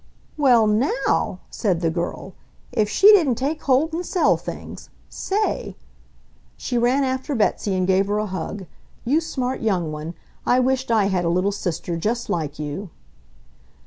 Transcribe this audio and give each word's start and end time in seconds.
"Well, 0.35 0.65
NOW!" 0.65 1.41
said 1.51 1.81
the 1.81 1.91
girl, 1.91 2.33
"if 2.71 2.89
she 2.89 3.13
didn't 3.13 3.35
take 3.35 3.61
hold 3.61 3.93
and 3.93 4.03
sell 4.03 4.35
things! 4.35 4.89
Say 5.09 5.75
..."—she 6.57 6.75
ran 6.75 7.03
after 7.03 7.35
Betsy 7.35 7.75
and 7.75 7.85
gave 7.85 8.07
her 8.07 8.17
a 8.17 8.25
hug—"you 8.25 9.21
smart 9.21 9.61
young 9.61 9.91
one, 9.91 10.15
I 10.43 10.59
wish't 10.59 10.89
I 10.89 11.05
had 11.05 11.23
a 11.23 11.29
little 11.29 11.51
sister 11.51 11.97
just 11.97 12.31
like 12.31 12.57
you!" 12.57 12.89